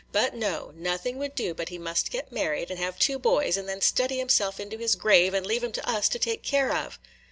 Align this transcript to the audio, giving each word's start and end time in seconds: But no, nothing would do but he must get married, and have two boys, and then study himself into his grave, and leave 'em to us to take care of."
But 0.11 0.33
no, 0.33 0.71
nothing 0.73 1.19
would 1.19 1.35
do 1.35 1.53
but 1.53 1.69
he 1.69 1.77
must 1.77 2.09
get 2.09 2.31
married, 2.31 2.71
and 2.71 2.79
have 2.79 2.97
two 2.97 3.19
boys, 3.19 3.55
and 3.55 3.69
then 3.69 3.81
study 3.81 4.17
himself 4.17 4.59
into 4.59 4.79
his 4.79 4.95
grave, 4.95 5.35
and 5.35 5.45
leave 5.45 5.63
'em 5.63 5.73
to 5.73 5.87
us 5.87 6.09
to 6.09 6.17
take 6.17 6.41
care 6.41 6.75
of." 6.75 6.97